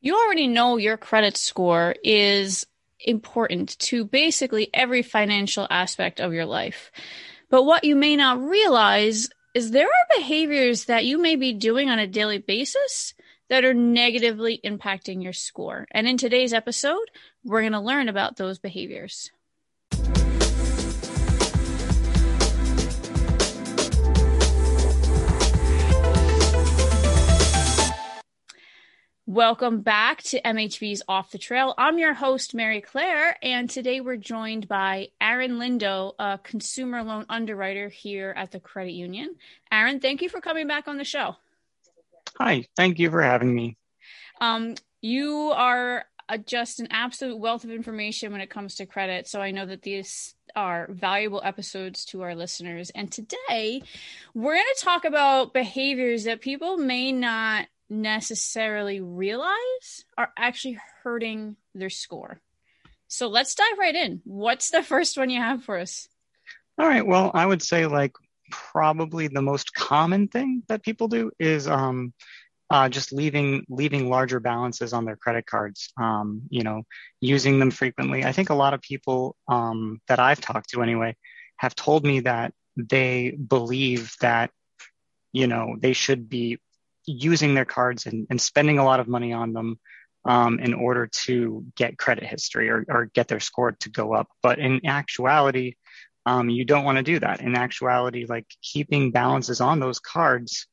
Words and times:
You 0.00 0.16
already 0.16 0.46
know 0.46 0.78
your 0.78 0.96
credit 0.96 1.36
score 1.36 1.94
is 2.02 2.66
important 3.00 3.78
to 3.80 4.04
basically 4.04 4.70
every 4.72 5.02
financial 5.02 5.66
aspect 5.68 6.20
of 6.20 6.32
your 6.32 6.46
life. 6.46 6.90
But 7.50 7.64
what 7.64 7.84
you 7.84 7.96
may 7.96 8.16
not 8.16 8.42
realize 8.42 9.28
is 9.54 9.70
there 9.70 9.86
are 9.86 10.16
behaviors 10.16 10.86
that 10.86 11.04
you 11.04 11.18
may 11.18 11.36
be 11.36 11.52
doing 11.52 11.90
on 11.90 11.98
a 11.98 12.06
daily 12.06 12.38
basis 12.38 13.12
that 13.50 13.64
are 13.64 13.74
negatively 13.74 14.60
impacting 14.64 15.22
your 15.22 15.32
score. 15.32 15.86
And 15.90 16.08
in 16.08 16.16
today's 16.16 16.54
episode, 16.54 17.10
we're 17.44 17.62
going 17.62 17.72
to 17.72 17.80
learn 17.80 18.08
about 18.08 18.36
those 18.36 18.58
behaviors. 18.58 19.30
Welcome 29.30 29.82
back 29.82 30.24
to 30.24 30.42
MHV's 30.42 31.04
Off 31.06 31.30
the 31.30 31.38
Trail. 31.38 31.72
I'm 31.78 32.00
your 32.00 32.14
host, 32.14 32.52
Mary 32.52 32.80
Claire, 32.80 33.36
and 33.40 33.70
today 33.70 34.00
we're 34.00 34.16
joined 34.16 34.66
by 34.66 35.10
Aaron 35.20 35.52
Lindo, 35.52 36.14
a 36.18 36.40
consumer 36.42 37.04
loan 37.04 37.26
underwriter 37.28 37.88
here 37.88 38.34
at 38.36 38.50
the 38.50 38.58
credit 38.58 38.90
union. 38.90 39.36
Aaron, 39.70 40.00
thank 40.00 40.20
you 40.20 40.28
for 40.28 40.40
coming 40.40 40.66
back 40.66 40.88
on 40.88 40.96
the 40.96 41.04
show. 41.04 41.36
Hi, 42.38 42.66
thank 42.76 42.98
you 42.98 43.08
for 43.08 43.22
having 43.22 43.54
me. 43.54 43.76
Um, 44.40 44.74
you 45.00 45.52
are 45.54 46.06
a, 46.28 46.36
just 46.36 46.80
an 46.80 46.88
absolute 46.90 47.38
wealth 47.38 47.62
of 47.62 47.70
information 47.70 48.32
when 48.32 48.40
it 48.40 48.50
comes 48.50 48.74
to 48.74 48.84
credit, 48.84 49.28
so 49.28 49.40
I 49.40 49.52
know 49.52 49.64
that 49.64 49.82
these 49.82 50.34
are 50.56 50.88
valuable 50.90 51.40
episodes 51.44 52.04
to 52.06 52.22
our 52.22 52.34
listeners. 52.34 52.90
And 52.96 53.12
today 53.12 53.84
we're 54.34 54.56
going 54.56 54.64
to 54.76 54.84
talk 54.84 55.04
about 55.04 55.54
behaviors 55.54 56.24
that 56.24 56.40
people 56.40 56.78
may 56.78 57.12
not 57.12 57.68
necessarily 57.90 59.00
realize 59.00 60.04
are 60.16 60.32
actually 60.38 60.78
hurting 61.02 61.56
their 61.74 61.90
score. 61.90 62.40
So 63.08 63.28
let's 63.28 63.54
dive 63.56 63.78
right 63.78 63.94
in. 63.94 64.22
What's 64.24 64.70
the 64.70 64.82
first 64.82 65.18
one 65.18 65.30
you 65.30 65.40
have 65.40 65.64
for 65.64 65.78
us? 65.78 66.08
All 66.78 66.86
right. 66.86 67.04
Well, 67.04 67.30
I 67.34 67.44
would 67.44 67.62
say 67.62 67.86
like 67.86 68.12
probably 68.50 69.28
the 69.28 69.42
most 69.42 69.74
common 69.74 70.28
thing 70.28 70.62
that 70.68 70.82
people 70.82 71.08
do 71.08 71.30
is 71.38 71.66
um, 71.66 72.12
uh, 72.70 72.88
just 72.88 73.12
leaving 73.12 73.64
leaving 73.68 74.08
larger 74.08 74.38
balances 74.38 74.92
on 74.92 75.04
their 75.04 75.16
credit 75.16 75.44
cards. 75.44 75.92
Um, 76.00 76.42
you 76.50 76.62
know, 76.62 76.82
using 77.20 77.58
them 77.58 77.72
frequently. 77.72 78.24
I 78.24 78.32
think 78.32 78.50
a 78.50 78.54
lot 78.54 78.74
of 78.74 78.80
people 78.80 79.36
um, 79.48 80.00
that 80.06 80.20
I've 80.20 80.40
talked 80.40 80.70
to 80.70 80.82
anyway 80.82 81.16
have 81.56 81.74
told 81.74 82.04
me 82.04 82.20
that 82.20 82.54
they 82.76 83.32
believe 83.32 84.14
that 84.20 84.50
you 85.32 85.48
know 85.48 85.76
they 85.78 85.92
should 85.92 86.28
be 86.28 86.58
using 87.06 87.54
their 87.54 87.64
cards 87.64 88.06
and, 88.06 88.26
and 88.30 88.40
spending 88.40 88.78
a 88.78 88.84
lot 88.84 89.00
of 89.00 89.08
money 89.08 89.32
on 89.32 89.52
them 89.52 89.78
um, 90.24 90.58
in 90.58 90.74
order 90.74 91.06
to 91.06 91.64
get 91.76 91.98
credit 91.98 92.24
history 92.24 92.68
or, 92.68 92.84
or, 92.88 93.06
get 93.14 93.26
their 93.28 93.40
score 93.40 93.72
to 93.72 93.88
go 93.88 94.12
up. 94.12 94.28
But 94.42 94.58
in 94.58 94.84
actuality, 94.84 95.76
um, 96.26 96.50
you 96.50 96.66
don't 96.66 96.84
want 96.84 96.96
to 96.96 97.02
do 97.02 97.18
that. 97.20 97.40
In 97.40 97.56
actuality, 97.56 98.26
like 98.28 98.46
keeping 98.62 99.12
balances 99.12 99.62
on 99.62 99.80
those 99.80 99.98
cards 99.98 100.66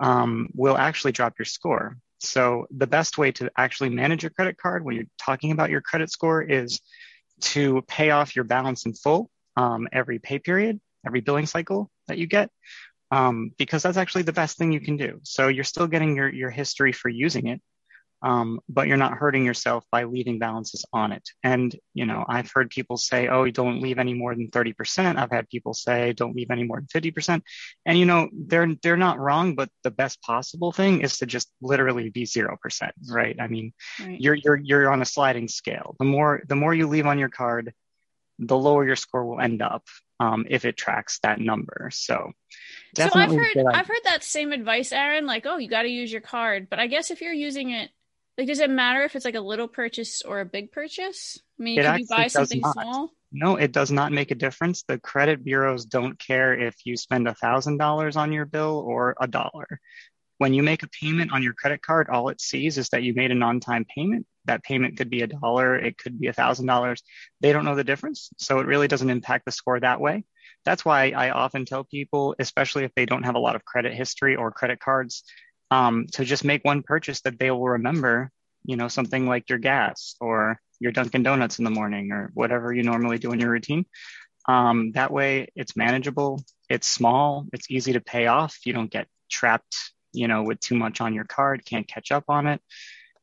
um, 0.00 0.50
will 0.54 0.76
actually 0.76 1.12
drop 1.12 1.34
your 1.38 1.46
score. 1.46 1.96
So 2.20 2.66
the 2.70 2.86
best 2.86 3.18
way 3.18 3.32
to 3.32 3.50
actually 3.56 3.90
manage 3.90 4.22
your 4.22 4.30
credit 4.30 4.56
card 4.56 4.84
when 4.84 4.94
you're 4.94 5.04
talking 5.20 5.50
about 5.50 5.70
your 5.70 5.80
credit 5.80 6.10
score 6.10 6.40
is 6.40 6.80
to 7.40 7.82
pay 7.88 8.10
off 8.10 8.36
your 8.36 8.44
balance 8.44 8.86
in 8.86 8.94
full 8.94 9.28
um, 9.56 9.88
every 9.92 10.20
pay 10.20 10.38
period, 10.38 10.80
every 11.04 11.20
billing 11.20 11.46
cycle 11.46 11.90
that 12.06 12.18
you 12.18 12.26
get, 12.26 12.50
um, 13.12 13.52
because 13.58 13.82
that's 13.82 13.98
actually 13.98 14.22
the 14.22 14.32
best 14.32 14.56
thing 14.56 14.72
you 14.72 14.80
can 14.80 14.96
do. 14.96 15.20
So 15.22 15.48
you're 15.48 15.64
still 15.64 15.86
getting 15.86 16.16
your, 16.16 16.32
your 16.32 16.48
history 16.48 16.92
for 16.92 17.10
using 17.10 17.46
it, 17.48 17.60
um, 18.22 18.58
but 18.70 18.88
you're 18.88 18.96
not 18.96 19.18
hurting 19.18 19.44
yourself 19.44 19.84
by 19.92 20.04
leaving 20.04 20.38
balances 20.38 20.86
on 20.94 21.12
it. 21.12 21.28
And, 21.44 21.76
you 21.92 22.06
know, 22.06 22.24
I've 22.26 22.50
heard 22.54 22.70
people 22.70 22.96
say, 22.96 23.28
oh, 23.28 23.50
don't 23.50 23.82
leave 23.82 23.98
any 23.98 24.14
more 24.14 24.34
than 24.34 24.48
30%. 24.48 25.18
I've 25.18 25.30
had 25.30 25.50
people 25.50 25.74
say, 25.74 26.14
don't 26.14 26.34
leave 26.34 26.50
any 26.50 26.64
more 26.64 26.78
than 26.80 27.02
50%. 27.02 27.42
And, 27.84 27.98
you 27.98 28.06
know, 28.06 28.30
they're, 28.32 28.74
they're 28.82 28.96
not 28.96 29.18
wrong, 29.18 29.56
but 29.56 29.68
the 29.84 29.90
best 29.90 30.22
possible 30.22 30.72
thing 30.72 31.02
is 31.02 31.18
to 31.18 31.26
just 31.26 31.50
literally 31.60 32.08
be 32.08 32.24
0%, 32.24 32.48
right? 33.10 33.36
I 33.38 33.46
mean, 33.46 33.74
right. 34.00 34.18
you're, 34.18 34.36
you're, 34.36 34.56
you're 34.56 34.90
on 34.90 35.02
a 35.02 35.06
sliding 35.06 35.48
scale. 35.48 35.96
The 35.98 36.06
more, 36.06 36.42
the 36.48 36.56
more 36.56 36.72
you 36.72 36.88
leave 36.88 37.06
on 37.06 37.18
your 37.18 37.28
card, 37.28 37.74
the 38.46 38.58
lower 38.58 38.84
your 38.84 38.96
score 38.96 39.24
will 39.24 39.40
end 39.40 39.62
up 39.62 39.86
um, 40.20 40.46
if 40.48 40.64
it 40.64 40.76
tracks 40.76 41.18
that 41.22 41.40
number. 41.40 41.90
So, 41.92 42.32
so 42.96 43.10
I've 43.14 43.30
heard 43.30 43.56
I've 43.56 43.86
heard 43.86 44.04
that 44.04 44.22
same 44.22 44.52
advice, 44.52 44.92
Aaron. 44.92 45.26
Like, 45.26 45.46
oh, 45.46 45.56
you 45.56 45.68
got 45.68 45.82
to 45.82 45.88
use 45.88 46.12
your 46.12 46.20
card. 46.20 46.68
But 46.70 46.78
I 46.78 46.86
guess 46.86 47.10
if 47.10 47.20
you're 47.20 47.32
using 47.32 47.70
it, 47.70 47.90
like, 48.38 48.46
does 48.46 48.60
it 48.60 48.70
matter 48.70 49.02
if 49.02 49.16
it's 49.16 49.24
like 49.24 49.34
a 49.34 49.40
little 49.40 49.68
purchase 49.68 50.22
or 50.22 50.40
a 50.40 50.44
big 50.44 50.72
purchase? 50.72 51.38
I 51.58 51.62
mean, 51.62 51.80
can 51.80 52.00
you 52.00 52.06
buy 52.08 52.28
something 52.28 52.60
not. 52.60 52.72
small? 52.72 53.12
No, 53.32 53.56
it 53.56 53.72
does 53.72 53.90
not 53.90 54.12
make 54.12 54.30
a 54.30 54.34
difference. 54.36 54.82
The 54.82 54.98
credit 54.98 55.42
bureaus 55.42 55.86
don't 55.86 56.18
care 56.18 56.58
if 56.58 56.74
you 56.84 56.96
spend 56.96 57.26
a 57.26 57.34
thousand 57.34 57.78
dollars 57.78 58.16
on 58.16 58.32
your 58.32 58.44
bill 58.44 58.84
or 58.86 59.16
a 59.18 59.26
dollar. 59.26 59.80
When 60.38 60.54
you 60.54 60.62
make 60.62 60.82
a 60.82 60.88
payment 60.88 61.32
on 61.32 61.42
your 61.42 61.54
credit 61.54 61.82
card, 61.82 62.08
all 62.10 62.28
it 62.28 62.40
sees 62.40 62.76
is 62.76 62.88
that 62.90 63.02
you 63.02 63.14
made 63.14 63.30
an 63.30 63.42
on-time 63.42 63.86
payment. 63.86 64.26
That 64.46 64.64
payment 64.64 64.96
could 64.96 65.10
be 65.10 65.22
a 65.22 65.26
dollar, 65.26 65.76
it 65.76 65.98
could 65.98 66.18
be 66.18 66.28
a 66.28 66.32
thousand 66.32 66.66
dollars. 66.66 67.02
They 67.40 67.52
don't 67.52 67.64
know 67.64 67.76
the 67.76 67.84
difference, 67.84 68.30
so 68.38 68.58
it 68.60 68.66
really 68.66 68.88
doesn't 68.88 69.10
impact 69.10 69.44
the 69.44 69.52
score 69.52 69.78
that 69.80 70.00
way 70.00 70.24
that's 70.64 70.84
why 70.84 71.10
I 71.10 71.30
often 71.30 71.64
tell 71.64 71.84
people, 71.84 72.34
especially 72.38 72.84
if 72.84 72.94
they 72.94 73.06
don't 73.06 73.24
have 73.24 73.34
a 73.34 73.40
lot 73.40 73.56
of 73.56 73.64
credit 73.64 73.94
history 73.94 74.36
or 74.36 74.50
credit 74.52 74.80
cards, 74.80 75.24
um, 75.70 76.06
to 76.12 76.24
just 76.24 76.44
make 76.44 76.64
one 76.64 76.82
purchase 76.82 77.20
that 77.22 77.38
they 77.38 77.50
will 77.50 77.68
remember, 77.68 78.30
you 78.64 78.76
know, 78.76 78.88
something 78.88 79.26
like 79.26 79.48
your 79.48 79.58
gas 79.58 80.14
or 80.20 80.60
your 80.78 80.92
Dunkin' 80.92 81.22
Donuts 81.22 81.58
in 81.58 81.64
the 81.64 81.70
morning 81.70 82.12
or 82.12 82.30
whatever 82.34 82.72
you 82.72 82.82
normally 82.82 83.18
do 83.18 83.32
in 83.32 83.40
your 83.40 83.50
routine. 83.50 83.86
Um, 84.48 84.92
that 84.92 85.12
way 85.12 85.48
it's 85.54 85.76
manageable, 85.76 86.44
it's 86.68 86.86
small, 86.86 87.46
it's 87.52 87.70
easy 87.70 87.92
to 87.94 88.00
pay 88.00 88.26
off. 88.26 88.58
You 88.64 88.72
don't 88.72 88.90
get 88.90 89.06
trapped, 89.30 89.76
you 90.12 90.28
know, 90.28 90.42
with 90.42 90.60
too 90.60 90.74
much 90.74 91.00
on 91.00 91.14
your 91.14 91.24
card, 91.24 91.64
can't 91.64 91.88
catch 91.88 92.12
up 92.12 92.24
on 92.28 92.46
it. 92.46 92.60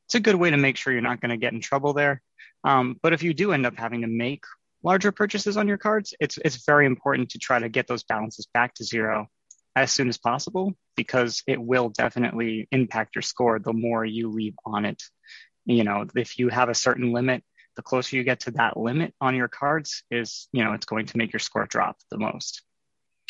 It's 0.10 0.16
a 0.16 0.20
good 0.20 0.38
way 0.38 0.50
to 0.50 0.58
make 0.58 0.76
sure 0.76 0.92
you're 0.92 1.04
not 1.04 1.22
going 1.22 1.30
to 1.30 1.38
get 1.38 1.54
in 1.54 1.62
trouble 1.62 1.94
there. 1.94 2.24
Um, 2.64 2.98
but 3.04 3.14
if 3.14 3.22
you 3.22 3.36
do 3.36 3.52
end 3.52 3.68
up 3.68 3.78
having 3.78 4.02
to 4.02 4.08
make 4.08 4.44
larger 4.82 5.12
purchases 5.12 5.56
on 5.56 5.68
your 5.68 5.78
cards, 5.78 6.16
it's 6.20 6.40
it's 6.44 6.66
very 6.66 6.88
important 6.88 7.30
to 7.30 7.38
try 7.38 7.60
to 7.60 7.70
get 7.70 7.86
those 7.86 8.04
balances 8.04 8.48
back 8.52 8.74
to 8.76 8.84
zero 8.84 9.28
as 9.76 9.92
soon 9.92 10.10
as 10.10 10.18
possible 10.18 10.74
because 10.96 11.44
it 11.46 11.62
will 11.62 11.90
definitely 11.90 12.68
impact 12.72 13.16
your 13.16 13.22
score 13.22 13.60
the 13.60 13.72
more 13.72 14.04
you 14.04 14.32
leave 14.32 14.56
on 14.66 14.86
it. 14.86 15.00
You 15.68 15.84
know, 15.84 16.08
if 16.16 16.40
you 16.40 16.50
have 16.50 16.70
a 16.70 16.74
certain 16.74 17.14
limit, 17.14 17.44
the 17.76 17.84
closer 17.84 18.16
you 18.16 18.24
get 18.24 18.40
to 18.42 18.52
that 18.54 18.78
limit 18.78 19.14
on 19.22 19.36
your 19.36 19.48
cards 19.48 20.04
is, 20.10 20.48
you 20.52 20.64
know, 20.64 20.74
it's 20.74 20.88
going 20.88 21.06
to 21.06 21.18
make 21.20 21.32
your 21.34 21.40
score 21.40 21.68
drop 21.68 21.98
the 22.10 22.18
most. 22.18 22.64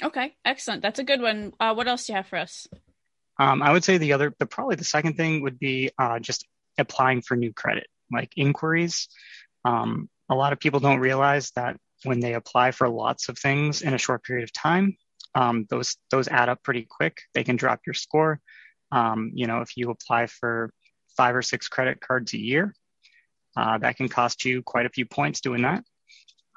Okay, 0.02 0.34
excellent. 0.46 0.82
That's 0.82 1.00
a 1.00 1.04
good 1.04 1.22
one. 1.22 1.52
Uh, 1.60 1.74
what 1.74 1.90
else 1.90 2.06
do 2.06 2.14
you 2.14 2.18
have 2.18 2.28
for 2.28 2.38
us? 2.38 2.70
Um, 3.38 3.62
I 3.62 3.74
would 3.74 3.84
say 3.84 3.98
the 3.98 4.14
other, 4.14 4.34
the 4.40 4.46
probably 4.46 4.78
the 4.78 4.86
second 4.86 5.18
thing 5.18 5.42
would 5.42 5.60
be 5.60 5.92
uh, 6.00 6.20
just 6.20 6.48
applying 6.80 7.22
for 7.22 7.36
new 7.36 7.54
credit, 7.54 7.88
like 8.12 8.32
inquiries. 8.36 9.08
Um, 9.66 10.10
a 10.30 10.36
lot 10.36 10.54
of 10.54 10.60
people 10.60 10.80
don't 10.80 11.00
realize 11.00 11.52
that 11.52 11.78
when 12.04 12.20
they 12.20 12.34
apply 12.34 12.72
for 12.72 12.88
lots 12.88 13.30
of 13.30 13.38
things 13.38 13.82
in 13.82 13.94
a 13.94 13.98
short 13.98 14.24
period 14.24 14.44
of 14.44 14.54
time, 14.54 14.96
um, 15.36 15.66
those 15.70 15.98
those 16.12 16.28
add 16.28 16.50
up 16.50 16.64
pretty 16.64 16.88
quick. 16.90 17.22
They 17.34 17.44
can 17.44 17.56
drop 17.56 17.82
your 17.86 17.94
score. 17.94 18.40
Um, 18.92 19.32
you 19.34 19.48
know, 19.48 19.62
if 19.62 19.78
you 19.78 19.92
apply 19.92 20.28
for 20.28 20.72
five 21.16 21.36
or 21.36 21.42
six 21.42 21.68
credit 21.68 22.00
cards 22.00 22.34
a 22.34 22.40
year, 22.40 22.74
uh, 23.56 23.78
that 23.80 23.98
can 23.98 24.10
cost 24.10 24.46
you 24.46 24.64
quite 24.64 24.86
a 24.86 24.90
few 24.90 25.06
points 25.06 25.42
doing 25.42 25.64
that. 25.64 25.84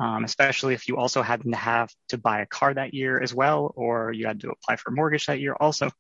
Um, 0.01 0.25
especially 0.25 0.75
if 0.75 0.89
you 0.89 0.97
also 0.97 1.23
happen 1.23 1.51
to 1.53 1.57
have 1.57 1.91
to 2.09 2.19
buy 2.19 2.41
a 2.41 2.47
car 2.47 2.75
that 2.75 2.95
year 2.95 3.21
as 3.21 3.35
well, 3.35 3.73
or 3.77 4.13
you 4.13 4.27
had 4.27 4.41
to 4.41 4.51
apply 4.51 4.77
for 4.77 4.91
a 4.91 4.95
mortgage 4.95 5.27
that 5.27 5.41
year. 5.41 5.55
Also, 5.61 5.91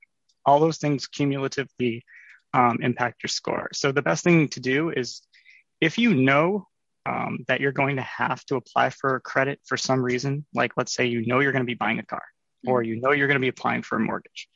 all 0.44 0.58
those 0.58 0.78
things 0.78 1.06
cumulatively 1.06 2.04
um, 2.54 2.78
impact 2.82 3.22
your 3.22 3.28
score. 3.28 3.68
So 3.72 3.92
the 3.92 4.02
best 4.02 4.24
thing 4.24 4.48
to 4.48 4.60
do 4.60 4.90
is 4.90 5.22
if 5.80 5.98
you 5.98 6.14
know 6.14 6.66
um, 7.06 7.44
that 7.48 7.60
you're 7.60 7.72
going 7.72 7.96
to 7.96 8.02
have 8.02 8.44
to 8.46 8.56
apply 8.56 8.90
for 8.90 9.16
a 9.16 9.20
credit 9.20 9.60
for 9.64 9.76
some 9.76 10.02
reason, 10.02 10.44
like 10.54 10.72
let's 10.76 10.94
say 10.94 11.06
you 11.06 11.26
know 11.26 11.40
you're 11.40 11.52
going 11.52 11.64
to 11.64 11.66
be 11.66 11.74
buying 11.74 11.98
a 11.98 12.04
car 12.04 12.22
or 12.66 12.80
mm-hmm. 12.80 12.90
you 12.90 13.00
know 13.00 13.12
you're 13.12 13.26
going 13.26 13.40
to 13.40 13.40
be 13.40 13.48
applying 13.48 13.82
for 13.82 13.96
a 13.96 14.00
mortgage, 14.00 14.48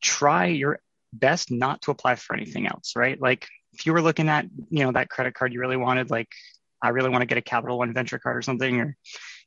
try 0.00 0.46
your 0.46 0.80
best 1.12 1.50
not 1.50 1.82
to 1.82 1.90
apply 1.90 2.16
for 2.16 2.34
anything 2.34 2.66
else, 2.66 2.94
right? 2.96 3.20
Like 3.20 3.46
if 3.72 3.86
you 3.86 3.92
were 3.92 4.02
looking 4.02 4.28
at, 4.28 4.46
you 4.70 4.84
know, 4.84 4.92
that 4.92 5.08
credit 5.08 5.34
card 5.34 5.52
you 5.52 5.60
really 5.60 5.76
wanted, 5.76 6.10
like 6.10 6.28
I 6.82 6.90
really 6.90 7.10
want 7.10 7.22
to 7.22 7.26
get 7.26 7.38
a 7.38 7.42
Capital 7.42 7.78
One 7.78 7.92
Venture 7.92 8.18
card 8.18 8.36
or 8.36 8.42
something, 8.42 8.80
or, 8.80 8.96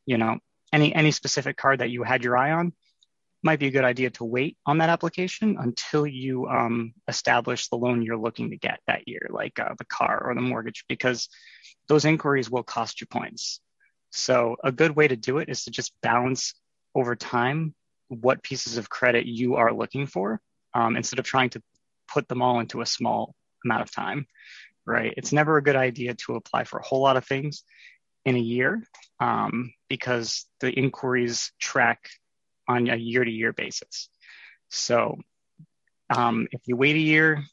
you 0.05 0.17
know, 0.17 0.37
any 0.71 0.93
any 0.93 1.11
specific 1.11 1.57
card 1.57 1.79
that 1.79 1.89
you 1.89 2.03
had 2.03 2.23
your 2.23 2.37
eye 2.37 2.51
on, 2.51 2.73
might 3.45 3.59
be 3.59 3.67
a 3.67 3.71
good 3.71 3.83
idea 3.83 4.09
to 4.09 4.25
wait 4.25 4.57
on 4.65 4.79
that 4.79 4.89
application 4.89 5.55
until 5.59 6.07
you 6.07 6.47
um, 6.47 6.93
establish 7.07 7.67
the 7.67 7.75
loan 7.75 8.01
you're 8.01 8.17
looking 8.17 8.49
to 8.49 8.57
get 8.57 8.79
that 8.87 9.07
year, 9.07 9.27
like 9.29 9.59
uh, 9.59 9.75
the 9.77 9.85
car 9.85 10.19
or 10.25 10.33
the 10.33 10.41
mortgage, 10.41 10.83
because 10.89 11.29
those 11.87 12.05
inquiries 12.05 12.49
will 12.49 12.63
cost 12.63 12.99
you 12.99 13.05
points. 13.07 13.61
So 14.09 14.55
a 14.63 14.71
good 14.71 14.95
way 14.95 15.07
to 15.07 15.15
do 15.15 15.37
it 15.37 15.47
is 15.47 15.65
to 15.65 15.71
just 15.71 15.93
balance 16.01 16.55
over 16.95 17.15
time 17.15 17.75
what 18.07 18.41
pieces 18.41 18.77
of 18.77 18.89
credit 18.89 19.27
you 19.27 19.55
are 19.55 19.71
looking 19.71 20.07
for 20.07 20.41
um, 20.73 20.97
instead 20.97 21.19
of 21.19 21.25
trying 21.25 21.51
to 21.51 21.61
put 22.11 22.27
them 22.27 22.41
all 22.41 22.59
into 22.59 22.81
a 22.81 22.85
small 22.85 23.35
amount 23.63 23.83
of 23.83 23.91
time. 23.91 24.25
right? 24.87 25.13
It's 25.17 25.31
never 25.31 25.57
a 25.57 25.63
good 25.63 25.75
idea 25.75 26.15
to 26.25 26.35
apply 26.35 26.63
for 26.63 26.79
a 26.79 26.83
whole 26.83 27.01
lot 27.01 27.15
of 27.15 27.25
things 27.25 27.63
in 28.25 28.35
a 28.35 28.39
year 28.39 28.81
um, 29.19 29.71
because 29.87 30.45
the 30.61 30.71
inquiries 30.71 31.51
track 31.59 32.09
on 32.67 32.89
a 32.89 32.95
year 32.95 33.23
to 33.23 33.31
year 33.31 33.53
basis. 33.53 34.09
So 34.69 35.17
um, 36.09 36.47
if 36.51 36.61
you 36.65 36.75
wait 36.75 36.95
a 36.95 36.99
year, 36.99 37.43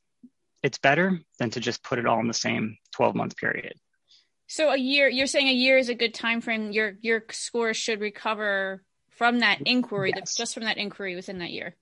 it's 0.63 0.79
better 0.79 1.21
than 1.39 1.51
to 1.51 1.61
just 1.61 1.83
put 1.83 1.99
it 1.99 2.07
all 2.07 2.21
in 2.21 2.29
the 2.29 2.35
same 2.35 2.77
12 2.93 3.15
month 3.15 3.37
period. 3.37 3.75
So 4.47 4.71
a 4.71 4.77
year, 4.77 5.09
you're 5.09 5.27
saying 5.27 5.49
a 5.49 5.53
year 5.53 5.79
is 5.79 5.89
a 5.89 5.95
good 5.95 6.13
time 6.13 6.43
frame. 6.43 6.73
Your 6.73 6.95
your 7.01 7.25
score 7.31 7.73
should 7.73 8.01
recover 8.01 8.83
from 9.13 9.41
that 9.41 9.63
inquiry, 9.65 10.13
yes. 10.15 10.37
just 10.37 10.53
from 10.53 10.65
that 10.65 10.77
inquiry 10.77 11.17
within 11.17 11.39
that 11.39 11.51
year. 11.51 11.75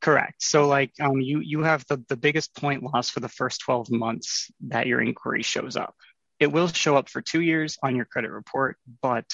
Correct. 0.00 0.42
So 0.42 0.68
like 0.68 0.92
um, 1.00 1.20
you 1.20 1.40
you 1.40 1.62
have 1.62 1.86
the 1.88 2.04
the 2.08 2.16
biggest 2.16 2.54
point 2.54 2.82
loss 2.82 3.08
for 3.08 3.20
the 3.20 3.28
first 3.28 3.62
12 3.62 3.90
months 3.90 4.50
that 4.68 4.86
your 4.86 5.00
inquiry 5.00 5.42
shows 5.42 5.76
up. 5.76 5.94
It 6.38 6.52
will 6.52 6.68
show 6.68 6.96
up 6.96 7.08
for 7.08 7.22
two 7.22 7.40
years 7.40 7.78
on 7.82 7.96
your 7.96 8.04
credit 8.04 8.30
report, 8.30 8.76
but 9.02 9.24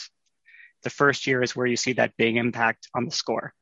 the 0.84 0.90
first 0.90 1.26
year 1.26 1.42
is 1.42 1.56
where 1.56 1.66
you 1.66 1.76
see 1.76 1.94
that 1.94 2.16
big 2.16 2.36
impact 2.36 2.88
on 2.94 3.04
the 3.04 3.10
score. 3.10 3.52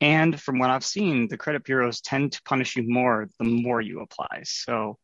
And 0.00 0.40
from 0.40 0.58
what 0.58 0.70
I've 0.70 0.84
seen, 0.84 1.28
the 1.28 1.36
credit 1.36 1.64
bureaus 1.64 2.00
tend 2.00 2.32
to 2.32 2.42
punish 2.44 2.76
you 2.76 2.84
more 2.86 3.28
the 3.38 3.44
more 3.44 3.80
you 3.80 4.00
apply. 4.00 4.42
So 4.44 4.96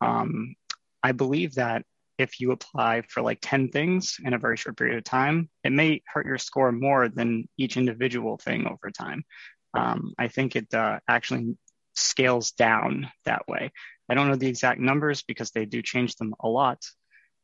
um, 0.00 0.56
I 1.02 1.12
believe 1.12 1.54
that 1.54 1.84
if 2.18 2.40
you 2.40 2.52
apply 2.52 3.02
for 3.08 3.22
like 3.22 3.38
10 3.40 3.68
things 3.68 4.16
in 4.22 4.34
a 4.34 4.38
very 4.38 4.56
short 4.56 4.76
period 4.76 4.98
of 4.98 5.04
time, 5.04 5.48
it 5.64 5.72
may 5.72 6.02
hurt 6.06 6.26
your 6.26 6.38
score 6.38 6.72
more 6.72 7.08
than 7.08 7.48
each 7.56 7.76
individual 7.76 8.36
thing 8.36 8.66
over 8.66 8.90
time. 8.90 9.24
Um, 9.72 10.12
I 10.18 10.28
think 10.28 10.56
it 10.56 10.72
uh, 10.74 10.98
actually 11.08 11.56
scales 11.94 12.50
down 12.52 13.10
that 13.24 13.46
way. 13.48 13.70
I 14.08 14.14
don't 14.14 14.28
know 14.28 14.36
the 14.36 14.48
exact 14.48 14.80
numbers 14.80 15.22
because 15.22 15.52
they 15.52 15.64
do 15.64 15.80
change 15.80 16.16
them 16.16 16.34
a 16.40 16.48
lot. 16.48 16.84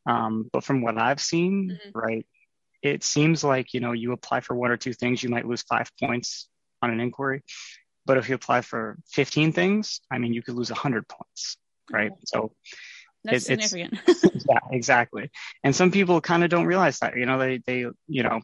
Um, 0.07 0.51
but 0.53 0.65
from 0.65 0.83
what 0.83 0.99
I've 0.99 1.21
seen, 1.21 1.71
mm-hmm. 1.71 1.99
right, 1.99 2.27
it 2.87 3.05
seems 3.05 3.45
like, 3.45 3.75
you 3.75 3.81
know, 3.81 3.93
you 3.93 4.13
apply 4.13 4.41
for 4.41 4.55
one 4.55 4.71
or 4.71 4.77
two 4.77 4.93
things, 4.93 5.23
you 5.23 5.29
might 5.29 5.47
lose 5.47 5.63
five 5.63 5.91
points 6.01 6.49
on 6.83 6.91
an 6.91 7.01
inquiry. 7.01 7.43
But 8.05 8.19
if 8.19 8.29
you 8.29 8.35
apply 8.35 8.61
for 8.61 8.99
15 9.11 9.53
things, 9.53 10.01
I 10.11 10.19
mean, 10.19 10.33
you 10.33 10.43
could 10.43 10.55
lose 10.55 10.71
100 10.71 11.09
points, 11.09 11.57
right? 11.91 12.13
So 12.25 12.53
that's 13.25 13.51
it, 13.51 13.63
significant. 13.63 14.45
yeah, 14.49 14.61
exactly. 14.71 15.31
And 15.65 15.75
some 15.75 15.91
people 15.91 16.21
kind 16.21 16.45
of 16.45 16.51
don't 16.51 16.67
realize 16.67 17.01
that, 17.01 17.17
you 17.17 17.27
know, 17.27 17.39
they, 17.39 17.59
they, 17.67 17.87
you 18.07 18.23
know, 18.23 18.41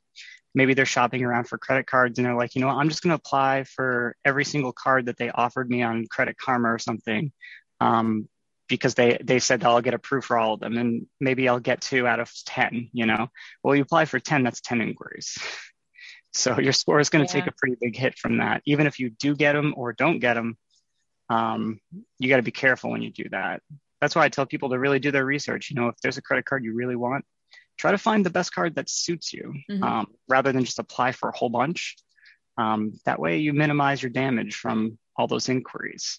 maybe 0.54 0.74
they're 0.74 0.84
shopping 0.84 1.24
around 1.24 1.44
for 1.44 1.58
credit 1.58 1.86
cards 1.86 2.18
and 2.18 2.26
they're 2.26 2.34
like, 2.34 2.54
you 2.54 2.60
know, 2.60 2.68
I'm 2.68 2.88
just 2.88 3.02
going 3.02 3.10
to 3.10 3.16
apply 3.16 3.64
for 3.64 4.16
every 4.24 4.44
single 4.44 4.72
card 4.72 5.06
that 5.06 5.16
they 5.16 5.30
offered 5.30 5.70
me 5.70 5.82
on 5.82 6.06
Credit 6.10 6.36
Karma 6.36 6.72
or 6.72 6.78
something. 6.78 7.32
Um, 7.80 8.28
because 8.72 8.94
they, 8.94 9.18
they 9.22 9.38
said 9.38 9.62
I'll 9.64 9.82
get 9.82 9.92
approved 9.92 10.26
for 10.26 10.38
all 10.38 10.54
of 10.54 10.60
them 10.60 10.78
and 10.78 11.06
maybe 11.20 11.46
I'll 11.46 11.60
get 11.60 11.82
two 11.82 12.06
out 12.06 12.20
of 12.20 12.32
10, 12.46 12.88
you 12.94 13.04
know, 13.04 13.28
well, 13.62 13.76
you 13.76 13.82
apply 13.82 14.06
for 14.06 14.18
10, 14.18 14.44
that's 14.44 14.62
10 14.62 14.80
inquiries. 14.80 15.38
So 16.34 16.58
your 16.58 16.72
score 16.72 16.98
is 16.98 17.10
going 17.10 17.26
to 17.26 17.30
yeah. 17.30 17.42
take 17.42 17.52
a 17.52 17.54
pretty 17.58 17.76
big 17.78 17.94
hit 17.94 18.18
from 18.18 18.38
that. 18.38 18.62
Even 18.64 18.86
if 18.86 18.98
you 18.98 19.10
do 19.10 19.36
get 19.36 19.52
them 19.52 19.74
or 19.76 19.92
don't 19.92 20.18
get 20.18 20.32
them, 20.32 20.56
um, 21.28 21.78
you 22.18 22.30
got 22.30 22.38
to 22.38 22.42
be 22.42 22.50
careful 22.50 22.90
when 22.90 23.02
you 23.02 23.10
do 23.10 23.28
that. 23.32 23.60
That's 24.00 24.16
why 24.16 24.24
I 24.24 24.30
tell 24.30 24.46
people 24.46 24.70
to 24.70 24.78
really 24.78 24.98
do 24.98 25.10
their 25.10 25.26
research. 25.26 25.68
You 25.68 25.76
know, 25.76 25.88
if 25.88 25.96
there's 26.02 26.16
a 26.16 26.22
credit 26.22 26.46
card 26.46 26.64
you 26.64 26.74
really 26.74 26.96
want, 26.96 27.26
try 27.76 27.90
to 27.90 27.98
find 27.98 28.24
the 28.24 28.30
best 28.30 28.54
card 28.54 28.76
that 28.76 28.88
suits 28.88 29.34
you 29.34 29.52
mm-hmm. 29.70 29.82
um, 29.84 30.06
rather 30.26 30.52
than 30.52 30.64
just 30.64 30.78
apply 30.78 31.12
for 31.12 31.28
a 31.28 31.36
whole 31.36 31.50
bunch. 31.50 31.96
Um, 32.56 32.98
that 33.04 33.20
way 33.20 33.36
you 33.36 33.52
minimize 33.52 34.02
your 34.02 34.08
damage 34.08 34.54
from 34.54 34.98
all 35.18 35.26
those 35.26 35.50
inquiries 35.50 36.18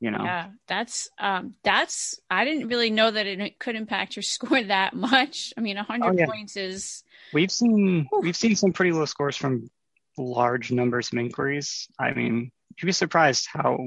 you 0.00 0.10
know 0.10 0.24
yeah 0.24 0.48
that's 0.66 1.08
um 1.18 1.54
that's 1.62 2.18
i 2.30 2.44
didn't 2.44 2.68
really 2.68 2.90
know 2.90 3.10
that 3.10 3.26
it 3.26 3.58
could 3.58 3.76
impact 3.76 4.16
your 4.16 4.22
score 4.24 4.62
that 4.62 4.94
much 4.94 5.52
i 5.56 5.60
mean 5.60 5.76
100 5.76 6.06
oh, 6.06 6.12
yeah. 6.16 6.26
points 6.26 6.56
is 6.56 7.04
We've 7.32 7.50
seen 7.50 8.08
we've 8.20 8.36
seen 8.36 8.56
some 8.56 8.72
pretty 8.72 8.92
low 8.92 9.04
scores 9.04 9.36
from 9.36 9.70
large 10.18 10.72
numbers 10.72 11.12
of 11.12 11.18
inquiries. 11.18 11.88
I 11.98 12.12
mean, 12.12 12.50
you'd 12.76 12.86
be 12.86 12.92
surprised 12.92 13.46
how 13.52 13.86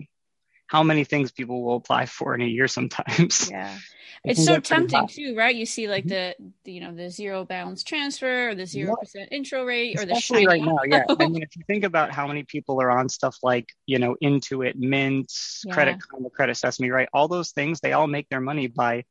how 0.74 0.82
many 0.82 1.04
things 1.04 1.32
people 1.32 1.64
will 1.64 1.76
apply 1.76 2.08
for 2.08 2.34
in 2.34 2.42
a 2.42 2.48
year 2.48 2.68
sometimes. 2.68 3.50
Yeah. 3.50 3.78
It's 4.26 4.46
so 4.46 4.58
tempting 4.58 5.10
too, 5.10 5.36
right? 5.36 5.54
You 5.54 5.66
see 5.66 5.90
like 5.90 6.06
mm-hmm. 6.06 6.44
the, 6.64 6.72
you 6.72 6.80
know, 6.80 6.96
the 6.96 7.10
zero 7.10 7.44
balance 7.44 7.84
transfer 7.84 8.52
or 8.52 8.56
the 8.56 8.64
0% 8.64 8.96
intro 9.32 9.66
rate 9.66 10.00
or 10.00 10.04
Especially 10.04 10.46
the 10.46 10.48
right 10.48 10.64
now. 10.64 10.78
Yeah. 10.86 11.04
I 11.10 11.16
mean, 11.28 11.44
if 11.44 11.58
you 11.58 11.64
think 11.68 11.84
about 11.84 12.14
how 12.14 12.26
many 12.26 12.44
people 12.44 12.82
are 12.82 12.90
on 12.90 13.10
stuff 13.10 13.36
like, 13.44 13.74
you 13.86 14.00
know, 14.00 14.16
Intuit, 14.24 14.76
Mint, 14.76 15.30
yeah. 15.66 15.74
Credit 15.74 15.98
Karma, 16.02 16.30
Credit 16.30 16.56
Sesame, 16.56 16.90
right? 16.90 17.10
All 17.12 17.28
those 17.28 17.52
things, 17.52 17.82
they 17.82 17.92
all 17.92 18.08
make 18.08 18.30
their 18.30 18.40
money 18.40 18.68
by 18.68 19.04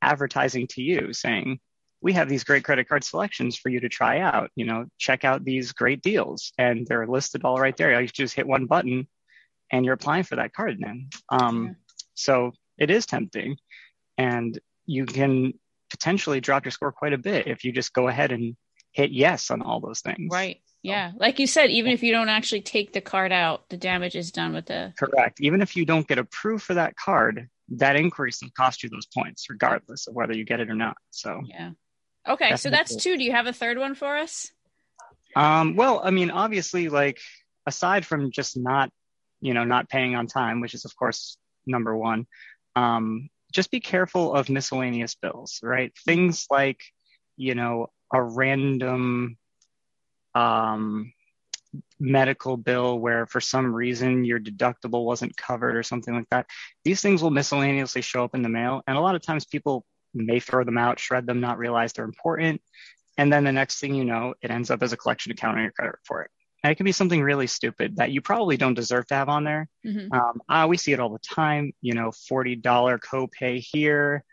advertising 0.00 0.68
to 0.68 0.82
you 0.82 1.12
saying, 1.14 1.58
we 2.00 2.12
have 2.12 2.28
these 2.28 2.44
great 2.44 2.62
credit 2.62 2.88
card 2.88 3.02
selections 3.02 3.56
for 3.56 3.70
you 3.70 3.80
to 3.80 3.88
try 3.88 4.20
out. 4.20 4.50
You 4.54 4.66
know, 4.66 4.86
check 4.98 5.24
out 5.24 5.44
these 5.44 5.72
great 5.72 6.00
deals, 6.00 6.52
and 6.56 6.86
they're 6.86 7.08
listed 7.08 7.42
all 7.44 7.58
right 7.58 7.76
there. 7.76 8.00
You 8.00 8.06
just 8.06 8.34
hit 8.34 8.46
one 8.46 8.66
button, 8.66 9.08
and 9.70 9.84
you're 9.84 9.94
applying 9.94 10.24
for 10.24 10.36
that 10.36 10.52
card 10.52 10.78
then. 10.80 11.08
Um, 11.28 11.76
so 12.14 12.52
it 12.78 12.90
is 12.90 13.06
tempting, 13.06 13.56
and 14.18 14.58
you 14.86 15.06
can 15.06 15.54
potentially 15.90 16.40
drop 16.40 16.64
your 16.64 16.72
score 16.72 16.92
quite 16.92 17.12
a 17.12 17.18
bit 17.18 17.46
if 17.46 17.64
you 17.64 17.72
just 17.72 17.92
go 17.92 18.08
ahead 18.08 18.32
and 18.32 18.56
hit 18.92 19.10
yes 19.10 19.50
on 19.50 19.62
all 19.62 19.80
those 19.80 20.00
things. 20.00 20.28
Right. 20.30 20.60
Yeah. 20.82 21.12
Like 21.16 21.38
you 21.38 21.46
said, 21.46 21.70
even 21.70 21.92
if 21.92 22.02
you 22.02 22.12
don't 22.12 22.28
actually 22.28 22.62
take 22.62 22.92
the 22.92 23.00
card 23.00 23.32
out, 23.32 23.68
the 23.68 23.76
damage 23.76 24.16
is 24.16 24.32
done 24.32 24.54
with 24.54 24.66
the. 24.66 24.94
Correct. 24.98 25.40
Even 25.40 25.60
if 25.60 25.76
you 25.76 25.84
don't 25.84 26.06
get 26.06 26.18
approved 26.18 26.64
for 26.64 26.74
that 26.74 26.96
card, 26.96 27.48
that 27.76 27.96
inquiry 27.96 28.32
still 28.32 28.48
cost 28.56 28.82
you 28.82 28.88
those 28.88 29.06
points, 29.06 29.46
regardless 29.50 30.06
of 30.06 30.14
whether 30.14 30.34
you 30.34 30.44
get 30.44 30.60
it 30.60 30.70
or 30.70 30.74
not. 30.74 30.96
So, 31.10 31.40
yeah. 31.44 31.70
Okay, 32.28 32.56
so 32.56 32.70
that's 32.70 32.96
two. 32.96 33.16
Do 33.16 33.24
you 33.24 33.32
have 33.32 33.46
a 33.46 33.52
third 33.52 33.78
one 33.78 33.94
for 33.94 34.16
us? 34.16 34.50
Um, 35.34 35.76
well, 35.76 36.00
I 36.02 36.10
mean, 36.10 36.30
obviously, 36.30 36.88
like 36.88 37.20
aside 37.66 38.04
from 38.04 38.30
just 38.30 38.58
not, 38.58 38.90
you 39.40 39.54
know, 39.54 39.64
not 39.64 39.88
paying 39.88 40.14
on 40.14 40.26
time, 40.26 40.60
which 40.60 40.74
is 40.74 40.84
of 40.84 40.94
course 40.96 41.36
number 41.66 41.96
one, 41.96 42.26
um, 42.76 43.28
just 43.52 43.70
be 43.70 43.80
careful 43.80 44.34
of 44.34 44.48
miscellaneous 44.48 45.14
bills, 45.14 45.60
right? 45.62 45.92
Things 46.04 46.46
like, 46.50 46.80
you 47.36 47.54
know, 47.54 47.88
a 48.12 48.22
random 48.22 49.36
um, 50.34 51.12
medical 51.98 52.56
bill 52.56 52.98
where 52.98 53.26
for 53.26 53.40
some 53.40 53.74
reason 53.74 54.24
your 54.24 54.40
deductible 54.40 55.04
wasn't 55.04 55.36
covered 55.36 55.76
or 55.76 55.82
something 55.82 56.14
like 56.14 56.28
that. 56.30 56.46
These 56.84 57.00
things 57.00 57.22
will 57.22 57.30
miscellaneously 57.30 58.02
show 58.02 58.24
up 58.24 58.34
in 58.34 58.42
the 58.42 58.48
mail. 58.48 58.82
And 58.86 58.96
a 58.96 59.00
lot 59.00 59.14
of 59.14 59.22
times 59.22 59.44
people 59.44 59.84
may 60.14 60.40
throw 60.40 60.64
them 60.64 60.78
out, 60.78 60.98
shred 60.98 61.26
them, 61.26 61.40
not 61.40 61.58
realize 61.58 61.92
they're 61.92 62.04
important. 62.04 62.60
And 63.16 63.32
then 63.32 63.44
the 63.44 63.52
next 63.52 63.80
thing 63.80 63.94
you 63.94 64.04
know, 64.04 64.34
it 64.40 64.50
ends 64.50 64.70
up 64.70 64.82
as 64.82 64.92
a 64.92 64.96
collection 64.96 65.32
account 65.32 65.56
on 65.56 65.62
your 65.62 65.72
credit 65.72 65.92
report. 65.92 66.30
It 66.62 66.74
can 66.74 66.84
be 66.84 66.92
something 66.92 67.22
really 67.22 67.46
stupid 67.46 67.96
that 67.96 68.10
you 68.10 68.20
probably 68.20 68.56
don't 68.56 68.74
deserve 68.74 69.06
to 69.06 69.14
have 69.14 69.28
on 69.28 69.44
there. 69.44 69.68
Mm-hmm. 69.86 70.12
Um, 70.12 70.42
uh, 70.48 70.66
we 70.68 70.76
see 70.76 70.92
it 70.92 71.00
all 71.00 71.10
the 71.10 71.18
time, 71.18 71.72
you 71.80 71.94
know, 71.94 72.10
$40 72.30 72.60
copay 72.62 73.64
here. 73.66 74.24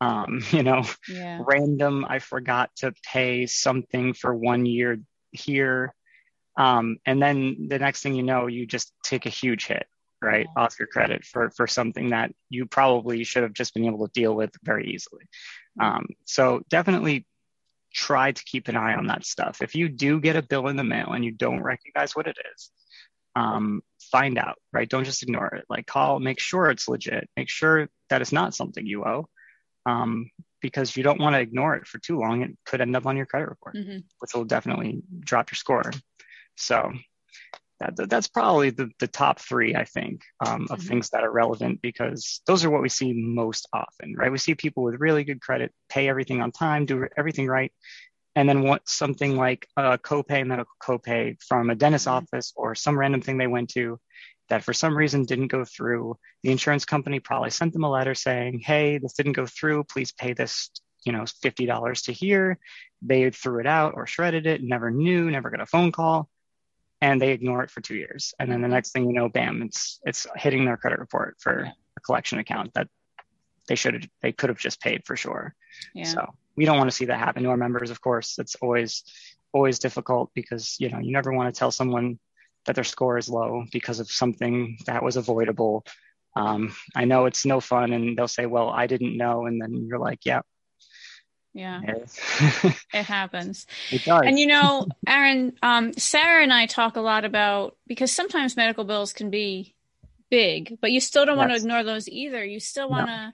Um, 0.00 0.42
you 0.50 0.62
know, 0.62 0.84
yeah. 1.08 1.40
random, 1.46 2.04
I 2.08 2.18
forgot 2.18 2.70
to 2.76 2.92
pay 3.04 3.46
something 3.46 4.14
for 4.14 4.34
one 4.34 4.66
year 4.66 4.98
here. 5.30 5.94
Um, 6.58 6.96
and 7.06 7.22
then 7.22 7.68
the 7.68 7.78
next 7.78 8.02
thing 8.02 8.14
you 8.14 8.22
know, 8.22 8.46
you 8.46 8.66
just 8.66 8.92
take 9.04 9.26
a 9.26 9.30
huge 9.30 9.66
hit 9.66 9.86
right 10.22 10.46
yeah. 10.56 10.62
off 10.62 10.78
your 10.78 10.88
credit 10.88 11.24
for 11.24 11.50
for 11.50 11.66
something 11.66 12.10
that 12.10 12.32
you 12.48 12.66
probably 12.66 13.22
should 13.24 13.42
have 13.42 13.52
just 13.52 13.74
been 13.74 13.84
able 13.84 14.06
to 14.08 14.12
deal 14.12 14.34
with 14.34 14.50
very 14.62 14.90
easily 14.92 15.24
um, 15.80 16.06
so 16.24 16.62
definitely 16.70 17.26
try 17.96 18.30
to 18.30 18.44
keep 18.44 18.68
an 18.68 18.76
eye 18.76 18.94
on 18.94 19.06
that 19.06 19.24
stuff. 19.24 19.62
If 19.62 19.74
you 19.74 19.88
do 19.88 20.20
get 20.20 20.36
a 20.36 20.42
bill 20.42 20.68
in 20.68 20.76
the 20.76 20.84
mail 20.84 21.12
and 21.12 21.24
you 21.24 21.32
don't 21.32 21.62
recognize 21.62 22.14
what 22.14 22.26
it 22.26 22.36
is 22.54 22.70
um, 23.36 23.82
find 24.10 24.38
out 24.38 24.56
right? 24.72 24.88
Don't 24.88 25.04
just 25.04 25.22
ignore 25.22 25.48
it. 25.54 25.64
Like 25.68 25.86
call 25.86 26.18
make 26.18 26.40
sure 26.40 26.70
it's 26.70 26.88
legit. 26.88 27.28
Make 27.36 27.50
sure 27.50 27.88
that 28.10 28.22
it's 28.22 28.32
not 28.32 28.54
something 28.54 28.86
you 28.86 29.04
owe 29.04 29.28
um, 29.84 30.30
because 30.60 30.96
you 30.96 31.02
don't 31.02 31.20
want 31.20 31.34
to 31.34 31.40
ignore 31.40 31.76
it 31.76 31.86
for 31.86 31.98
too 31.98 32.18
long. 32.18 32.42
It 32.42 32.56
could 32.64 32.80
end 32.80 32.96
up 32.96 33.06
on 33.06 33.16
your 33.16 33.26
credit 33.26 33.48
report 33.48 33.76
mm-hmm. 33.76 33.98
which 34.18 34.34
will 34.34 34.44
definitely 34.44 35.02
drop 35.20 35.50
your 35.50 35.56
score. 35.56 35.90
So 36.56 36.90
that, 37.80 38.08
that's 38.08 38.28
probably 38.28 38.70
the, 38.70 38.90
the 39.00 39.06
top 39.06 39.38
three, 39.38 39.74
I 39.74 39.84
think, 39.84 40.22
um, 40.44 40.66
of 40.70 40.78
mm-hmm. 40.78 40.88
things 40.88 41.10
that 41.10 41.24
are 41.24 41.30
relevant 41.30 41.82
because 41.82 42.40
those 42.46 42.64
are 42.64 42.70
what 42.70 42.82
we 42.82 42.88
see 42.88 43.12
most 43.12 43.68
often, 43.72 44.14
right? 44.16 44.32
We 44.32 44.38
see 44.38 44.54
people 44.54 44.82
with 44.82 45.00
really 45.00 45.24
good 45.24 45.40
credit 45.40 45.72
pay 45.88 46.08
everything 46.08 46.40
on 46.40 46.52
time, 46.52 46.86
do 46.86 47.06
everything 47.16 47.46
right, 47.46 47.72
and 48.34 48.48
then 48.48 48.62
want 48.62 48.82
something 48.88 49.36
like 49.36 49.66
a 49.76 49.98
copay, 49.98 50.46
medical 50.46 50.72
copay 50.82 51.36
from 51.46 51.70
a 51.70 51.74
dentist 51.74 52.06
mm-hmm. 52.06 52.16
office 52.16 52.52
or 52.56 52.74
some 52.74 52.98
random 52.98 53.20
thing 53.20 53.38
they 53.38 53.46
went 53.46 53.70
to 53.70 53.98
that 54.48 54.64
for 54.64 54.72
some 54.72 54.96
reason 54.96 55.24
didn't 55.24 55.48
go 55.48 55.64
through. 55.64 56.16
The 56.42 56.52
insurance 56.52 56.84
company 56.84 57.20
probably 57.20 57.50
sent 57.50 57.72
them 57.72 57.84
a 57.84 57.90
letter 57.90 58.14
saying, 58.14 58.60
"Hey, 58.60 58.98
this 58.98 59.14
didn't 59.14 59.32
go 59.32 59.46
through. 59.46 59.84
Please 59.84 60.12
pay 60.12 60.32
this." 60.32 60.70
You 61.04 61.12
know, 61.12 61.22
$50 61.22 62.02
to 62.04 62.12
here. 62.12 62.58
They 63.00 63.30
threw 63.30 63.60
it 63.60 63.66
out 63.66 63.94
or 63.94 64.08
shredded 64.08 64.44
it, 64.46 64.60
never 64.60 64.90
knew, 64.90 65.30
never 65.30 65.50
got 65.50 65.60
a 65.60 65.66
phone 65.66 65.92
call 65.92 66.28
and 67.00 67.20
they 67.20 67.32
ignore 67.32 67.62
it 67.62 67.70
for 67.70 67.80
two 67.80 67.96
years. 67.96 68.34
And 68.38 68.50
then 68.50 68.62
the 68.62 68.68
next 68.68 68.92
thing 68.92 69.06
you 69.06 69.12
know, 69.12 69.28
bam, 69.28 69.62
it's 69.62 70.00
it's 70.04 70.26
hitting 70.36 70.64
their 70.64 70.76
credit 70.76 70.98
report 70.98 71.36
for 71.40 71.70
a 71.96 72.00
collection 72.00 72.38
account 72.38 72.74
that 72.74 72.88
they 73.68 73.74
should 73.74 73.94
have 73.94 74.08
they 74.22 74.32
could 74.32 74.48
have 74.48 74.58
just 74.58 74.80
paid 74.80 75.04
for 75.04 75.16
sure. 75.16 75.54
Yeah. 75.94 76.04
So 76.04 76.34
we 76.56 76.64
don't 76.64 76.78
want 76.78 76.90
to 76.90 76.96
see 76.96 77.06
that 77.06 77.18
happen 77.18 77.42
to 77.42 77.50
our 77.50 77.56
members, 77.56 77.90
of 77.90 78.00
course. 78.00 78.38
It's 78.38 78.54
always 78.56 79.04
always 79.52 79.78
difficult 79.78 80.30
because 80.34 80.76
you 80.78 80.88
know 80.88 80.98
you 80.98 81.12
never 81.12 81.32
want 81.32 81.52
to 81.52 81.58
tell 81.58 81.70
someone 81.70 82.18
that 82.64 82.74
their 82.74 82.84
score 82.84 83.16
is 83.18 83.28
low 83.28 83.64
because 83.72 84.00
of 84.00 84.10
something 84.10 84.78
that 84.86 85.02
was 85.02 85.16
avoidable. 85.16 85.84
Um, 86.34 86.74
I 86.94 87.04
know 87.04 87.26
it's 87.26 87.46
no 87.46 87.60
fun, 87.60 87.92
and 87.92 88.16
they'll 88.16 88.28
say, 88.28 88.46
"Well, 88.46 88.68
I 88.68 88.86
didn't 88.86 89.16
know," 89.16 89.46
and 89.46 89.60
then 89.60 89.86
you're 89.86 89.98
like, 89.98 90.20
"Yeah, 90.24 90.42
yeah, 91.56 91.80
it 92.92 93.04
happens." 93.04 93.66
It 93.90 94.04
does. 94.04 94.22
And 94.24 94.38
you 94.38 94.46
know, 94.46 94.86
Aaron, 95.06 95.54
um, 95.62 95.92
Sarah 95.94 96.42
and 96.42 96.52
I 96.52 96.66
talk 96.66 96.96
a 96.96 97.00
lot 97.00 97.24
about 97.24 97.76
because 97.86 98.12
sometimes 98.12 98.56
medical 98.56 98.84
bills 98.84 99.12
can 99.12 99.30
be 99.30 99.74
big, 100.30 100.78
but 100.80 100.92
you 100.92 101.00
still 101.00 101.24
don't 101.24 101.36
want 101.36 101.50
to 101.50 101.56
ignore 101.56 101.82
those 101.82 102.08
either. 102.08 102.44
You 102.44 102.60
still 102.60 102.88
want 102.88 103.08
to 103.08 103.32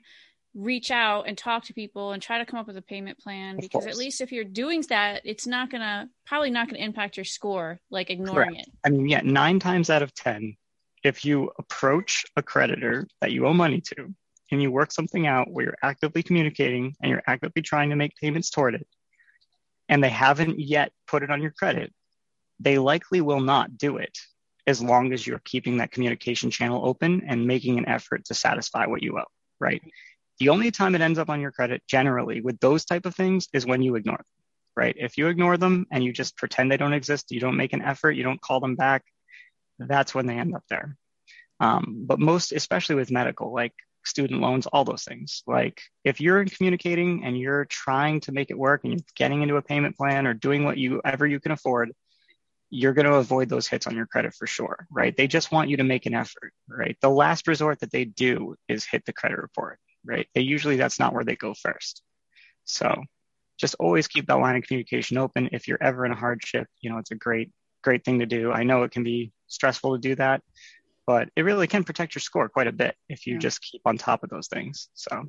reach 0.55 0.91
out 0.91 1.27
and 1.27 1.37
talk 1.37 1.65
to 1.65 1.73
people 1.75 2.13
and 2.13 2.23
try 2.23 2.39
to 2.39 2.45
come 2.45 2.61
up 2.61 2.67
with 2.67 2.77
a 2.77 2.83
payment 2.83 3.19
plan 3.19 3.57
Of 3.57 3.63
because 3.63 3.87
at 3.87 3.97
least 3.97 4.21
if 4.21 4.33
you're 4.33 4.45
doing 4.45 4.83
that, 4.89 5.23
it's 5.25 5.47
not 5.47 5.71
gonna 5.71 6.09
probably 6.27 6.51
not 6.51 6.69
gonna 6.69 6.83
impact 6.83 7.17
your 7.17 7.25
score 7.25 7.81
like 7.91 8.11
ignoring 8.11 8.57
it. 8.57 8.67
I 8.85 8.91
mean, 8.91 9.09
yeah, 9.09 9.23
nine 9.25 9.59
times 9.59 9.89
out 9.89 10.03
of 10.03 10.15
10, 10.15 10.57
if 11.03 11.25
you 11.25 11.51
approach 11.59 12.25
a 12.37 12.43
creditor 12.43 13.09
that 13.21 13.33
you 13.33 13.47
owe 13.47 13.55
money 13.55 13.81
to 13.81 14.15
and 14.53 14.63
you 14.63 14.71
work 14.71 14.93
something 14.93 15.27
out 15.27 15.51
where 15.51 15.65
you're 15.65 15.79
actively 15.83 16.23
communicating 16.23 16.95
and 17.01 17.11
you're 17.11 17.23
actively 17.27 17.63
trying 17.63 17.91
to 17.91 17.97
make 17.97 18.15
payments 18.17 18.51
toward 18.51 18.75
it, 18.75 18.87
and 19.89 20.05
they 20.05 20.11
haven't 20.11 20.61
yet 20.61 20.93
put 21.07 21.23
it 21.23 21.31
on 21.31 21.43
your 21.43 21.51
credit, 21.51 21.93
they 22.61 22.79
likely 22.79 23.21
will 23.21 23.41
not 23.41 23.77
do 23.77 23.97
it 23.97 24.17
as 24.67 24.81
long 24.81 25.13
as 25.13 25.27
you're 25.27 25.41
keeping 25.45 25.79
that 25.79 25.91
communication 25.91 26.51
channel 26.51 26.87
open 26.87 27.23
and 27.27 27.47
making 27.47 27.79
an 27.79 27.89
effort 27.89 28.25
to 28.27 28.35
satisfy 28.35 28.87
what 28.87 29.03
you 29.03 29.19
owe, 29.19 29.25
right? 29.59 29.83
The 30.39 30.51
only 30.51 30.71
time 30.71 30.95
it 30.95 31.01
ends 31.01 31.19
up 31.19 31.31
on 31.31 31.41
your 31.41 31.51
credit 31.51 31.83
generally 31.89 32.41
with 32.43 32.61
those 32.61 32.85
type 32.85 33.07
of 33.07 33.15
things 33.15 33.49
is 33.53 33.67
when 33.67 33.83
you 33.83 33.97
ignore 33.97 34.19
them, 34.19 34.27
right? 34.77 34.95
If 34.99 35.19
you 35.19 35.29
ignore 35.29 35.57
them 35.57 35.87
and 35.91 36.05
you 36.05 36.13
just 36.13 36.37
pretend 36.37 36.71
they 36.71 36.77
don't 36.77 36.93
exist, 36.93 37.33
you 37.33 37.41
don't 37.41 37.57
make 37.57 37.73
an 37.73 37.83
effort, 37.83 38.13
you 38.13 38.23
don't 38.23 38.41
call 38.41 38.61
them 38.61 38.77
back, 38.77 39.03
that's 39.79 40.15
when 40.15 40.27
they 40.27 40.39
end 40.39 40.55
up 40.55 40.65
there. 40.69 40.97
Um, 41.59 42.05
but 42.07 42.21
most, 42.21 42.53
especially 42.53 42.97
with 42.97 43.11
medical, 43.11 43.53
like 43.53 43.73
student 44.05 44.41
loans, 44.41 44.67
all 44.67 44.85
those 44.85 45.05
things. 45.05 45.43
Like 45.47 45.83
if 46.05 46.21
you're 46.21 46.45
communicating 46.45 47.25
and 47.25 47.39
you're 47.39 47.65
trying 47.67 48.21
to 48.21 48.33
make 48.33 48.51
it 48.51 48.59
work 48.59 48.85
and 48.85 48.93
you're 48.93 49.07
getting 49.17 49.43
into 49.43 49.57
a 49.57 49.63
payment 49.63 49.97
plan 49.97 50.27
or 50.27 50.35
doing 50.35 50.65
what 50.65 50.79
you 50.79 51.01
ever 51.05 51.27
you 51.27 51.41
can 51.41 51.53
afford, 51.53 51.93
you're 52.71 52.95
going 52.95 53.07
to 53.07 53.17
avoid 53.17 53.49
those 53.49 53.69
hits 53.69 53.87
on 53.87 53.95
your 53.95 54.07
credit 54.07 54.35
for 54.35 54.47
sure, 54.47 54.87
right? 54.91 55.15
They 55.15 55.27
just 55.27 55.53
want 55.53 55.69
you 55.69 55.77
to 55.77 55.85
make 55.85 56.07
an 56.07 56.15
effort, 56.15 56.53
right? 56.67 56.97
The 57.03 57.11
last 57.11 57.47
resort 57.47 57.81
that 57.81 57.93
they 57.93 58.07
do 58.07 58.57
is 58.67 58.87
hit 58.87 59.05
the 59.05 59.13
credit 59.13 59.39
report, 59.39 59.79
right? 60.05 60.27
They 60.35 60.41
usually 60.41 60.77
that's 60.77 60.99
not 60.99 61.13
where 61.13 61.25
they 61.25 61.37
go 61.37 61.55
first. 61.55 62.03
So 62.65 63.05
just 63.59 63.77
always 63.79 64.09
keep 64.09 64.27
that 64.27 64.39
line 64.39 64.57
of 64.57 64.63
communication 64.63 65.19
open. 65.19 65.51
If 65.53 65.69
you're 65.69 65.83
ever 65.83 66.07
in 66.07 66.13
a 66.13 66.17
hardship, 66.17 66.67
you 66.81 66.91
know, 66.91 66.99
it's 66.99 67.11
a 67.11 67.17
great, 67.17 67.51
great 67.83 68.05
thing 68.05 68.21
to 68.21 68.27
do. 68.27 68.51
I 68.51 68.63
know 68.63 68.85
it 68.85 68.91
can 68.91 69.05
be 69.05 69.33
stressful 69.49 69.95
to 69.95 70.01
do 70.01 70.15
that, 70.15 70.43
but 71.07 71.29
it 71.37 71.43
really 71.43 71.67
can 71.67 71.85
protect 71.85 72.15
your 72.15 72.21
score 72.21 72.49
quite 72.49 72.67
a 72.67 72.73
bit 72.73 72.97
if 73.09 73.27
you 73.27 73.35
Yeah. 73.35 73.41
just 73.41 73.63
keep 73.63 73.83
on 73.85 73.99
top 73.99 74.23
of 74.23 74.31
those 74.31 74.49
things. 74.49 74.89
So 74.95 75.25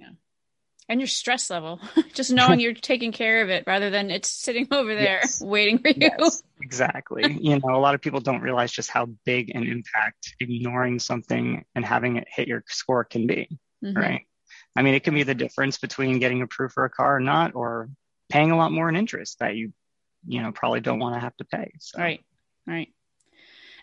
And 0.89 0.99
your 0.99 1.07
stress 1.07 1.49
level, 1.49 1.79
just 2.13 2.31
knowing 2.31 2.59
you're 2.59 2.73
taking 2.73 3.11
care 3.11 3.41
of 3.41 3.49
it 3.49 3.63
rather 3.65 3.89
than 3.89 4.11
it's 4.11 4.29
sitting 4.29 4.67
over 4.71 4.95
there 4.95 5.19
Yes. 5.23 5.41
waiting 5.45 5.79
for 5.79 5.87
you. 5.89 5.95
Yes, 6.01 6.43
exactly. 6.61 7.37
you 7.41 7.59
know, 7.59 7.75
a 7.75 7.79
lot 7.79 7.95
of 7.95 8.01
people 8.01 8.19
don't 8.19 8.41
realize 8.41 8.71
just 8.71 8.89
how 8.89 9.05
big 9.25 9.51
an 9.55 9.63
impact 9.63 10.35
ignoring 10.39 10.99
something 10.99 11.63
and 11.75 11.85
having 11.85 12.17
it 12.17 12.27
hit 12.29 12.47
your 12.47 12.63
score 12.67 13.03
can 13.05 13.27
be, 13.27 13.47
Mhm. 13.83 13.95
right? 13.97 14.27
I 14.75 14.81
mean, 14.81 14.93
it 14.95 15.03
can 15.03 15.13
be 15.13 15.23
the 15.23 15.35
difference 15.35 15.77
between 15.77 16.19
getting 16.19 16.41
approved 16.41 16.73
for 16.73 16.83
a 16.85 16.89
car 16.89 17.15
or 17.15 17.19
not, 17.19 17.55
or 17.55 17.89
paying 18.29 18.51
a 18.51 18.57
lot 18.57 18.71
more 18.71 18.89
in 18.89 18.95
interest 18.95 19.39
that 19.39 19.55
you, 19.55 19.71
you 20.27 20.41
know, 20.41 20.51
probably 20.51 20.79
don't 20.81 20.99
want 20.99 21.15
to 21.15 21.19
have 21.19 21.35
to 21.37 21.45
pay. 21.45 21.71
So. 21.79 21.99
Right. 21.99 22.25
Right. 22.65 22.89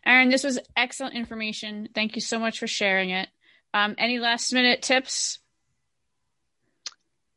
Aaron, 0.04 0.30
this 0.30 0.45
was 0.45 0.59
excellent 0.76 1.14
information. 1.14 1.88
Thank 1.95 2.14
you 2.16 2.23
so 2.23 2.38
much 2.38 2.59
for 2.59 2.66
sharing 2.66 3.11
it. 3.11 3.28
Um, 3.73 3.95
any 3.99 4.19
last 4.19 4.52
minute 4.52 4.83
tips? 4.83 5.38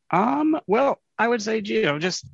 Um, 0.09 0.59
well, 0.67 0.99
I 1.17 1.27
would 1.27 1.41
say, 1.41 1.61
you 1.63 1.83
know, 1.83 1.99
just 1.99 2.25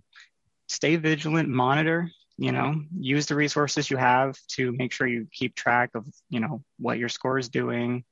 stay 0.67 0.95
vigilant, 0.98 1.50
monitor, 1.50 2.12
you 2.38 2.51
know, 2.51 2.81
use 2.98 3.25
the 3.25 3.36
resources 3.36 3.89
you 3.89 3.98
have 3.98 4.38
to 4.50 4.71
make 4.71 4.93
sure 4.93 5.07
you 5.07 5.27
keep 5.31 5.55
track 5.55 5.91
of, 5.95 6.05
you 6.29 6.39
know, 6.39 6.63
what 6.77 6.98
your 6.98 7.09
score 7.09 7.38
is 7.38 7.50
doing, 7.50 8.03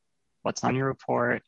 what's 0.42 0.64
on 0.64 0.76
your 0.76 0.88
report. 0.88 1.44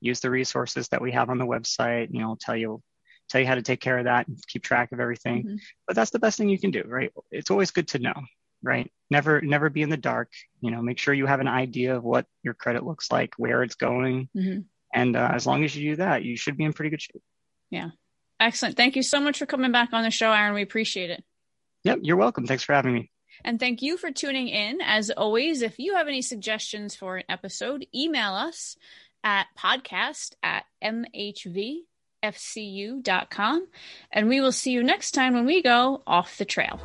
Use 0.00 0.20
the 0.20 0.30
resources 0.30 0.88
that 0.88 1.00
we 1.00 1.12
have 1.12 1.30
on 1.30 1.38
the 1.38 1.46
website, 1.46 2.08
you 2.12 2.20
know, 2.20 2.36
tell 2.38 2.56
you 2.56 2.82
tell 3.28 3.40
you 3.40 3.46
how 3.46 3.54
to 3.54 3.62
take 3.62 3.80
care 3.80 3.98
of 3.98 4.04
that 4.04 4.26
and 4.26 4.38
keep 4.46 4.62
track 4.62 4.92
of 4.92 5.00
everything. 5.00 5.44
Mhm. 5.44 5.60
But 5.86 5.96
that's 5.96 6.10
the 6.10 6.18
best 6.18 6.38
thing 6.38 6.48
you 6.48 6.58
can 6.58 6.70
do, 6.70 6.82
right? 6.86 7.12
It's 7.30 7.50
always 7.50 7.70
good 7.70 7.88
to 7.88 7.98
know, 7.98 8.14
right? 8.62 8.90
Never 9.10 9.40
never 9.40 9.70
be 9.70 9.82
in 9.82 9.90
the 9.90 9.96
dark, 9.96 10.30
you 10.60 10.70
know, 10.70 10.82
make 10.82 10.98
sure 10.98 11.14
you 11.14 11.26
have 11.26 11.40
an 11.40 11.48
idea 11.48 11.96
of 11.96 12.04
what 12.04 12.26
your 12.42 12.54
credit 12.54 12.84
looks 12.84 13.10
like, 13.10 13.34
where 13.36 13.62
it's 13.62 13.76
going. 13.76 14.28
Mhm. 14.36 14.64
And 14.94 15.16
uh, 15.16 15.30
as 15.34 15.46
long 15.46 15.64
as 15.64 15.76
you 15.76 15.90
do 15.92 15.96
that, 15.96 16.24
you 16.24 16.36
should 16.36 16.56
be 16.56 16.64
in 16.64 16.72
pretty 16.72 16.90
good 16.90 17.02
shape. 17.02 17.22
Yeah, 17.70 17.90
excellent. 18.40 18.76
Thank 18.76 18.96
you 18.96 19.02
so 19.02 19.20
much 19.20 19.38
for 19.38 19.46
coming 19.46 19.72
back 19.72 19.90
on 19.92 20.02
the 20.02 20.10
show, 20.10 20.32
Aaron. 20.32 20.54
We 20.54 20.62
appreciate 20.62 21.10
it. 21.10 21.22
Yep, 21.84 22.00
you're 22.02 22.16
welcome. 22.16 22.46
Thanks 22.46 22.64
for 22.64 22.74
having 22.74 22.94
me. 22.94 23.10
And 23.44 23.60
thank 23.60 23.82
you 23.82 23.96
for 23.96 24.10
tuning 24.10 24.48
in. 24.48 24.80
As 24.80 25.10
always, 25.10 25.62
if 25.62 25.78
you 25.78 25.94
have 25.94 26.08
any 26.08 26.22
suggestions 26.22 26.96
for 26.96 27.18
an 27.18 27.24
episode, 27.28 27.86
email 27.94 28.34
us 28.34 28.76
at 29.22 29.46
podcast 29.56 30.32
at 30.42 30.64
mhvfcu.com. 30.82 31.84
And 34.12 34.28
we 34.28 34.40
will 34.40 34.52
see 34.52 34.72
you 34.72 34.82
next 34.82 35.12
time 35.12 35.34
when 35.34 35.46
we 35.46 35.62
go 35.62 36.02
off 36.06 36.38
the 36.38 36.44
trail. 36.44 36.80